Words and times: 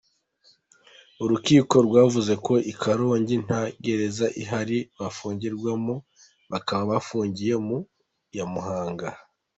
Urukiko 1.23 1.75
rwavuze 1.87 2.33
ko 2.45 2.53
i 2.71 2.73
Karongi 2.81 3.35
nta 3.45 3.61
gereza 3.83 4.25
ihari 4.41 4.77
bafungirwamo, 4.99 5.95
bakaba 6.51 6.83
bafungiye 6.91 7.55
mu 7.67 7.77
ya 8.37 8.45
Muhanga. 8.53 9.09